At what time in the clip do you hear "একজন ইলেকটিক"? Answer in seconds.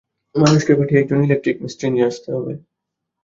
1.01-1.55